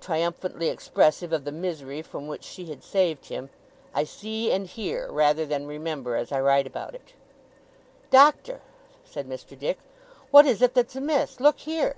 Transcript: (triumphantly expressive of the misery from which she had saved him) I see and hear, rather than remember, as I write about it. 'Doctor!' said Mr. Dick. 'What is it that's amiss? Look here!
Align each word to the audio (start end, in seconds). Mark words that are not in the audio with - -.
(triumphantly 0.00 0.66
expressive 0.68 1.32
of 1.32 1.44
the 1.44 1.52
misery 1.52 2.02
from 2.02 2.26
which 2.26 2.42
she 2.42 2.64
had 2.64 2.82
saved 2.82 3.26
him) 3.26 3.50
I 3.94 4.02
see 4.02 4.50
and 4.50 4.66
hear, 4.66 5.06
rather 5.12 5.46
than 5.46 5.64
remember, 5.64 6.16
as 6.16 6.32
I 6.32 6.40
write 6.40 6.66
about 6.66 6.96
it. 6.96 7.12
'Doctor!' 8.10 8.62
said 9.04 9.28
Mr. 9.28 9.56
Dick. 9.56 9.78
'What 10.32 10.44
is 10.44 10.60
it 10.60 10.74
that's 10.74 10.96
amiss? 10.96 11.38
Look 11.38 11.60
here! 11.60 11.94